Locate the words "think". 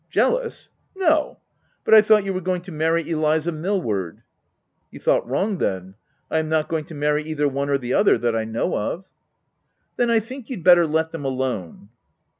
10.19-10.49